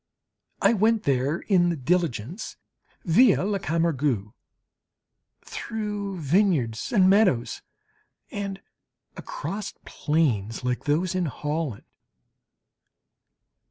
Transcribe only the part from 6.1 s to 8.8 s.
vineyards and meadows, and